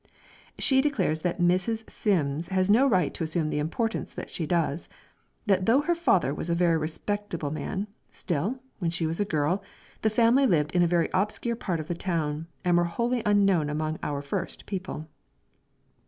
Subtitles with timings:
[0.57, 1.87] She declares that Mrs.
[1.87, 4.89] Simms has no right to assume the importance that she does
[5.45, 9.61] that though her father was a very respectable man, still, when she was a girl,
[10.01, 13.69] the family lived in a very obscure part of the town, and were wholly unknown
[13.69, 15.07] among our first people.